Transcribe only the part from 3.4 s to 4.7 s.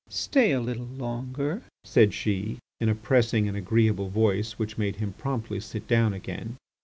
and agreeable voice